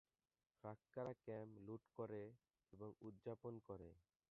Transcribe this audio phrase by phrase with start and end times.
[0.55, 2.21] ফ্রাঙ্করা camp লুট করে
[2.73, 3.89] এবং উদযাপন করে।